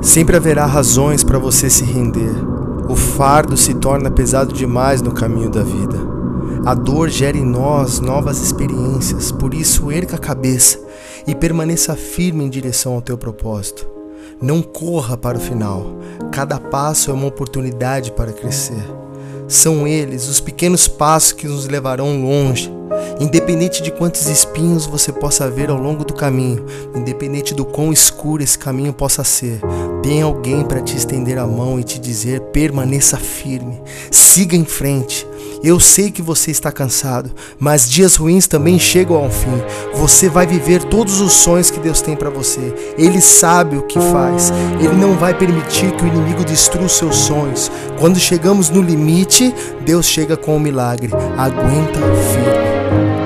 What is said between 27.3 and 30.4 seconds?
do quão escuro esse caminho possa ser, tem